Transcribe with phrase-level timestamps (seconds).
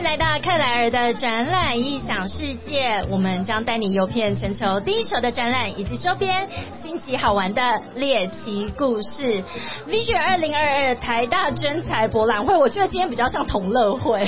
[0.00, 6.48] 迎来到克莱尔的展览异想世界，我们将带你游遍全球第一手的展览以及周边
[6.82, 7.60] 新奇好玩的
[7.96, 9.44] 猎奇故事。
[9.86, 14.24] Vision 二零二二台大真才博览会，我觉得今天比较像同乐会，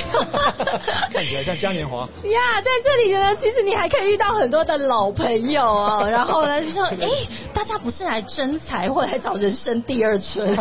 [1.11, 2.01] 看起来像嘉年华。
[2.29, 6.05] 呀，在这里呢，其实你还可以遇到很多的老朋友哦。
[6.13, 7.09] 然后呢，就说， 哎，
[7.55, 10.55] 大家不是来真才，或来找人生第二春。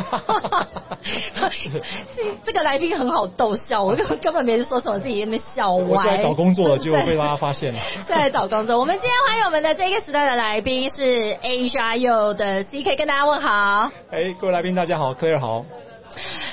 [2.15, 5.83] 这这个来宾很好逗笑，我根根本没说什么，自己也没笑歪。
[5.83, 7.79] 我是来找工作的，结果被大家发现了。
[8.07, 8.79] 是来找工作。
[8.79, 13.91] 我们今天欢迎我们的这个时代的来宾是 Asia U 的 CK，跟大家问好。
[14.11, 15.65] 哎，各位来宾大家好，Clare 好。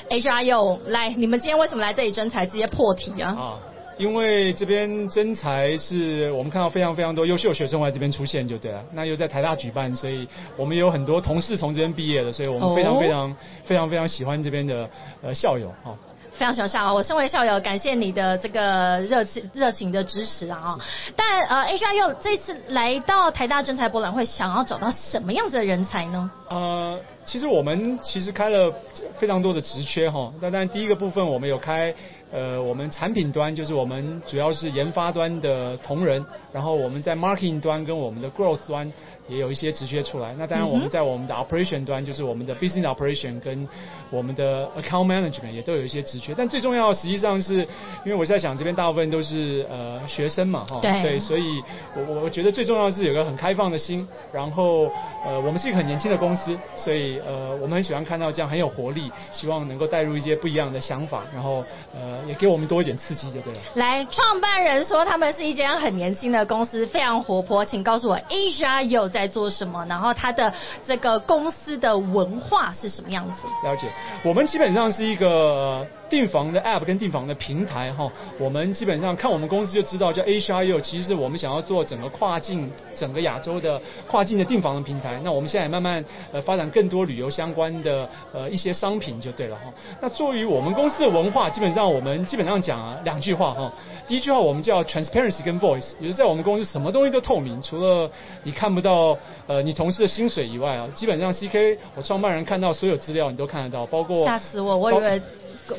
[0.09, 2.45] Asia U，来，你们今天为什么来这里征才？
[2.45, 3.29] 直接破题啊！
[3.31, 3.59] 啊，
[3.97, 8.81] 因为这边征才是我们看到非常非常多优秀学生来这边出现就对了。
[8.93, 14.89] 那又在台大举办，所以我们也有很多同事从这边毕业的，所以我们非常非常非常非常喜欢这边的
[15.21, 15.93] 呃校友啊。
[16.33, 20.77] 非常想笑我身为校友，感谢你的这个热情热情的支持啊！
[21.15, 26.31] 但呃，H R 又这次来到台大真才博览会，想要找到什么样子的人才呢？
[26.49, 26.99] 呃，
[27.29, 28.73] 其实我们其实开了
[29.19, 30.33] 非常多的职缺哈。
[30.41, 31.93] 那当然第一个部分我们有开
[32.31, 38.91] 呃，我们产品端就是我们主要是研发端的同仁，然后我们在 marketing 端跟我们的 growth 端。
[39.29, 40.33] 也有一些职缺出来。
[40.39, 43.67] 那当然，我们在我们的 operation 端，就是我们的 business operation 跟
[44.09, 46.33] 我们的 account management 也都有一些职缺。
[46.35, 47.57] 但最重要，实际上是
[48.03, 51.61] 因为我在想，这边大部分都是呃学生嘛，哈，对，所以
[51.95, 54.07] 我我我觉得最重要的是有个很开放的心。
[54.33, 54.91] 然后
[55.23, 63.59] 呃，我们是一个很年轻的公司，所以呃，我们很喜欢看到这样很有活力，希望能够带入一些不一样的想法，然后呃，也给我们多一点刺激，就对了。
[63.75, 69.19] 来，创办人说他们是一间很年轻的公司，非常活泼，请告诉我，Asia 有在。
[69.19, 69.85] 在做什么？
[69.89, 70.53] 然后他的
[70.87, 73.67] 这个公司的文化是什么样子？
[73.67, 73.85] 了解，
[74.23, 78.11] 我们基本上是一个订房的 App 跟订房的平台哈。
[78.37, 85.19] 我们基本上看我们公司就知道，叫 HRU，其实是我们想要做整个跨境、整个亚洲的跨境的订房的平台。
[85.23, 89.63] 那我们现在慢慢呃发展更多旅游相关的呃一些商品就对了哈。
[90.01, 93.71] 那作为我们公司的文化，基本上我们基本上讲啊两句话哈。
[94.07, 98.09] 第一句话我们叫 Transparency 跟 Voice，也就是在我们公司什么东西都透明，除了
[98.43, 99.17] 你看不到。
[99.47, 105.19] 呃，你同事的薪水以外啊，基本上 CK 我创办人看到所有资料你都看得到，包括吓死我，我以为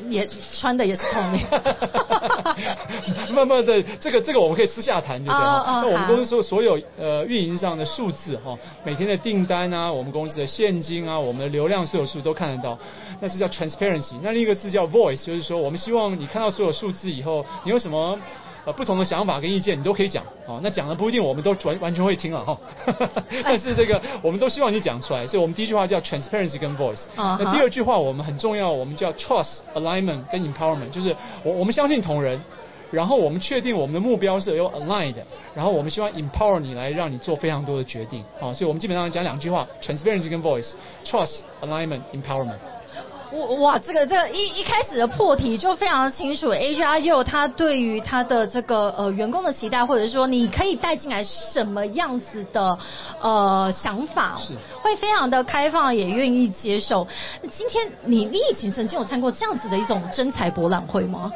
[0.09, 1.47] 也穿的也是透明。
[3.35, 5.65] 慢慢的，这个这个我们可以私下谈，就这样。
[5.67, 12.79] 那我们公司所所有呃运营上的数字哈，每天的订单啊，我们公司的现金啊，我们的流量所有数都看得到，
[13.21, 14.15] 那是叫 transparency。
[14.23, 18.19] 那另一个字叫 voice，就是说我们希望你看到所有数字以后，你有什么？
[18.65, 22.59] 呃，不同的想法跟意见你都可以讲，哦，那讲的不一定我们都完完全会听了哈，
[23.43, 32.39] 但是这个我们都希望你讲出来，所以我们第一句话叫 transparency 跟 voice，那第二句话我们很重要，我们叫 trust alignment 跟 empowerment，就是我我们相信同仁，
[32.91, 35.15] 然后我们确定我们的目标是有 aligned，
[35.55, 42.59] 然后我们希望 empower 你来让你做非常多的决定，啊，所以我们基本上讲两句话，transparency 跟 voice，trust alignment empowerment。
[43.33, 52.77] 我哇，这个这个一一开始的破题就非常清楚，H R U 他对于他的这个呃员工的期待，或者是说你可以带进来什么样子的
[53.21, 54.37] 呃想法，
[54.83, 57.07] 会非常的开放，也愿意接受。
[57.57, 61.31] 今天你你以前曾经有参过这样子的一种真才博览会吗？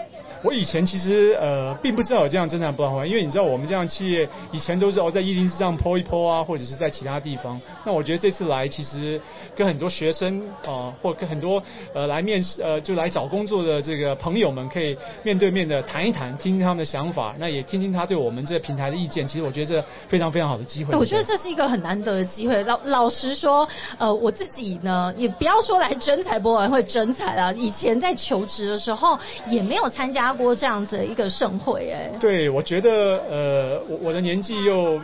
[0.45, 7.59] 我以前其实呃并不知道有这样真才博览会，因为你知道我们这样企业以前都是哦在一零四上抛一抛啊，或者是在其他地方。
[7.83, 9.19] 那我觉得这次来其实
[9.57, 11.63] 跟很多学生啊，或跟很多
[11.95, 19.27] 呃来面试呃就来找工作的这个朋友们，可以面对面的谈一谈，听听他们的想法，那也听听他对我们这个平台的意见。
[19.27, 20.95] 其实我觉得这非常非常好的机会。
[20.95, 22.63] 我觉得这是一个很难得的机会。
[22.65, 23.67] 老老实说，
[23.97, 29.19] 呃，我自己呢，也不要说来真才博览会真才啊，以前在求职的时候
[29.49, 30.34] 也没有参加。
[30.35, 32.91] 播这样子一个盛会，哎，对，我觉得，
[33.31, 35.01] 呃，我我的年纪又。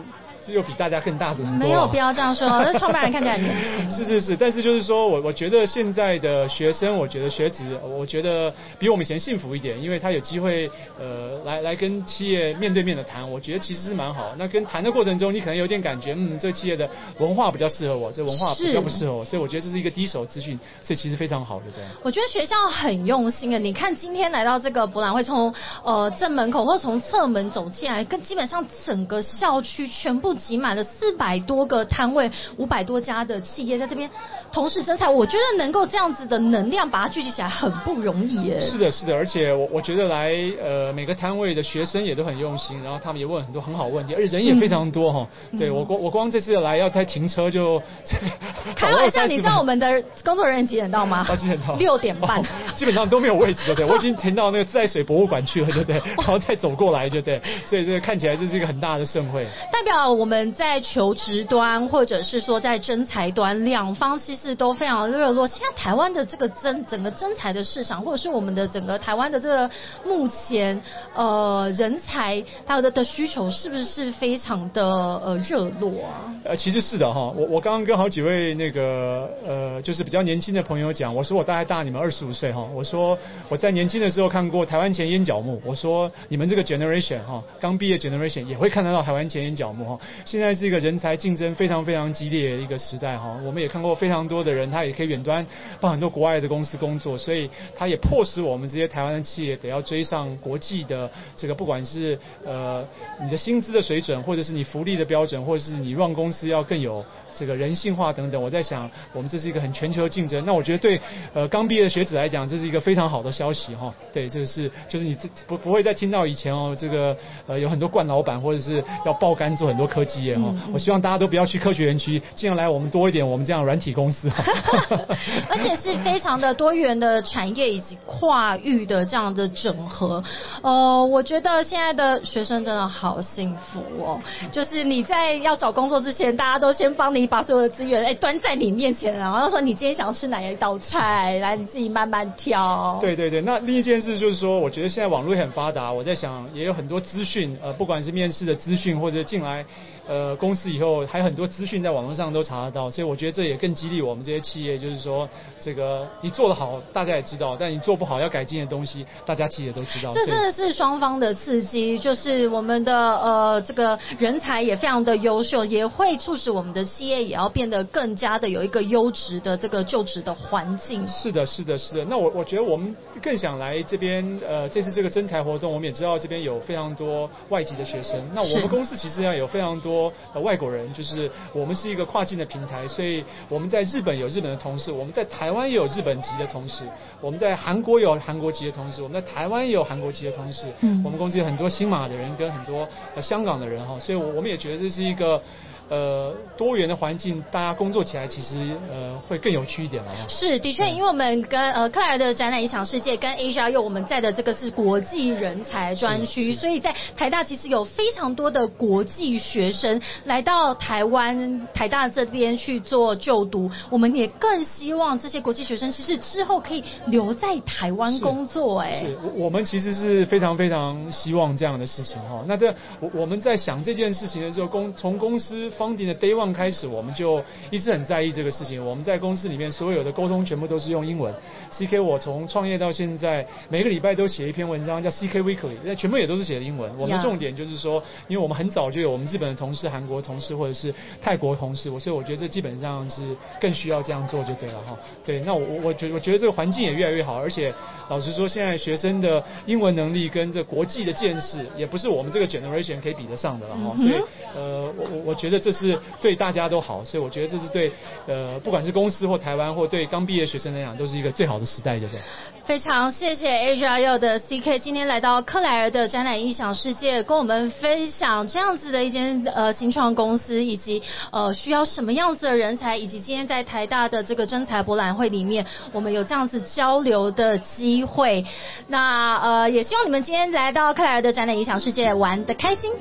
[0.47, 1.45] 又比大家更大的多。
[1.45, 3.91] 没有必要这样说，那创办人看起来很年轻。
[3.91, 14.31] 是是是，但是就是说我我觉得现在的学生，我觉得学子，我觉得比我们以前幸福一点，因为他有机会呃来来跟企业面对面的谈，我觉得其实是蛮好。
[14.37, 16.89] 那跟谈的过程中，你可能有点感觉，嗯，这个企业的
[17.19, 21.65] 文化比较适合我，这文化比较不适合我，所以我觉得这是一个第一手资讯，所以其实非常好的。
[21.75, 21.83] 对。
[22.01, 25.53] 我觉得学校很用心啊，你看今天来到这个博览会，从
[25.83, 30.30] 呃正门口或从侧门走进来，跟基本上整个校区全部。
[30.31, 34.09] 部挤满了四百多个摊位，五百多家的企业在这边
[34.51, 35.13] 同时生产。
[35.13, 38.61] 我觉得能够这样子的能量把它聚集起来很不容易耶。
[38.61, 40.33] 是的，是的，而且我我觉得来
[40.63, 45.27] 呃每个摊位的学生也都很用心，然后他们也问很多很好问题，而且人也非常多哈。
[45.59, 47.81] 对我光我光这次来要再停车就。
[48.75, 51.25] 开玩笑，你知道我们的工作人员几点到吗？
[51.35, 51.75] 几点到？
[51.75, 52.41] 六点半。
[52.75, 53.85] 基本上都没有位置，对不对？
[53.89, 55.95] 我已经停到那个自来水博物馆去了，对不对？
[56.17, 57.41] 然后再走过来，对不对？
[57.65, 59.45] 所以这个看起来这是一个很大的盛会。
[59.71, 65.47] 代表我们在求职端，或者是说在征才端，两方其实都非常热络。
[65.47, 69.71] 现在台湾的这个征整个征才的市场，或者是我们的整个台湾的这个
[70.05, 70.79] 目前
[71.15, 76.29] 呃人才它的的需求，是不是非常的呃热络啊？
[76.43, 77.33] 呃，其实是的哈。
[77.35, 82.63] 我我刚刚跟好几位那个呃，就是比较年轻的朋友讲，我说我大概大你们二十五岁哈。
[82.75, 83.17] 我说
[83.49, 85.59] 我在年轻的时候看过台湾前烟角木。
[85.65, 89.99] 我说你们这个 generation 哈，刚毕业 generation 也会看得到台湾前烟角木哈。
[90.25, 93.39] 现在是一个人才竞争非常非常激烈的一个时代哈。
[93.45, 95.45] 我们也看过非常多的人，他也可以远端
[95.79, 102.85] 帮很多国外的公司工作，所以他也迫使我们这些台湾的企业得要追上国际的这个，不管是呃
[103.21, 107.03] 你的薪资的水准，或者是你福利的标准，或者是你让公司要更有。
[107.37, 110.43] 这个人性化等等，我在想，我们这是一个很全球的竞争。
[110.45, 110.99] 那我觉得对
[111.33, 113.93] 呃刚毕业的学子来讲，这是一个非常好的消息哈。
[114.13, 115.17] 对，这个是就是你
[115.47, 117.15] 不不会再听到以前哦，这个
[117.47, 120.53] 呃有很多惯老板或者是要爆肝做很多科技业哈。
[120.73, 124.29] 我希望大家都不要去科学园区，尽量来我们多一点，我们这样软体公司。
[125.49, 130.23] 而且是非常的多元的产业以及跨域的这样的整合。
[130.61, 137.20] 呃，我觉得现在的学生真的好幸福哦，就是你在要找工作之前，大家都先帮你。
[137.21, 142.97] 你把所有的资源哎端在你面前，然后说你今天想要吃哪一道菜，来你自己慢慢挑。
[142.99, 149.63] 对对对，那另一件事就是说，我觉得现在网络也很发达，我在想也有很多资讯，呃，不管是面试的资讯或者进来。
[150.07, 155.29] 呃，公司以后还有很多资讯在网络上都查得到，所以我觉得这也更激励我们这些企业，就是说，
[155.61, 160.11] 这个你做的好，大家也知道；但你做不好要改进的东西，大家其实也都知道。
[160.13, 171.07] 这真的是双方的刺激，就是我们的呃这个人才也非常的优秀，也会促使我们的企业也要变得更加的有一个优质的这个就职的环境。
[171.07, 172.05] 是的，是的，是的。
[172.05, 178.19] 那我我觉得我们更想来这边，呃，这次这个征才活动，我们也知道这边有非常多外籍的学生。
[178.33, 179.91] 那我们公司其实要有非常多。
[179.91, 186.85] 多呃外国人，就是我们是一个跨境的平台，所以我们在日本有日本的同事，我们在台湾也有日本籍的同事，
[187.19, 190.67] 我们在韩国有韩国籍的同事，我们在台湾也有韩国籍的同事。
[190.79, 195.41] 嗯，我们公司有很多新马的人跟很多呃香港的人哈，所以我们也觉得这是一个。
[195.89, 200.11] 呃，多元的环境，大家工作起来其实呃会更有趣一点了。
[200.29, 218.81] 是，的确，因为我们跟呃克莱尔的展览影响世界跟 Asia 又我们在的这个是国际人才专区，所以在台大其实有非常多的国际学生来到台湾台大这边去做就读，我们也更希望这些国际学生其实之后可以留在台湾工作。
[218.81, 222.43] 哎，是，我们其实是非常非常希望这样的事情哈。
[222.47, 225.71] 那这我我们在想这件事情的时候，公从公司。
[225.71, 228.83] 方迪的 Day One 开始，我们就一直很在意这个事情。
[228.83, 231.33] 我们在公司里面所有的沟通全部都是用英文。
[231.71, 236.91] CK 我从创业到现在，每个礼拜都写一篇文章，叫 CK Weekly，那全部也都是写的英文。
[236.97, 244.97] 我们的重点就是说，因为我们很早就有我们日本的同事、韩国同事或者是泰国同事，我所以我觉得这基本上是更需要这样做就对了哈。
[245.25, 247.73] 对，那我我觉我觉得这个环境也越来越好，而且
[248.09, 253.95] 老实说，现在学生的英文能力跟这国际的见识，也不是我们这个 generation 可以比得上的了哈。
[253.97, 254.21] 所以
[254.55, 255.71] 呃，我我我觉得这。
[255.71, 257.91] 是对大家都好，所以我觉得这是对
[258.27, 262.21] 呃，不管是公司或台湾或对刚毕业学生来讲，都是一个最好的时代，对不对？
[262.65, 278.45] 非常谢谢 H R U 的 C K 今天来到克莱尔的展览异想世界，跟我们分享这样子的一间呃新创公司，以及呃需要什么样子的人才，以及今天在台大的这个征才博览会里面，我们有这样子交流的机会。
[278.87, 282.91] 那呃也希望你们今天来到克莱尔的展览异想世界玩的开心。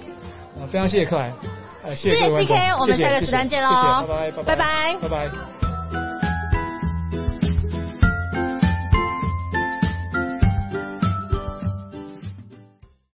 [0.70, 1.49] 非常谢谢克莱。
[1.94, 5.69] 谢谢 C K，我们下个时段见喽，拜拜，拜拜，拜拜。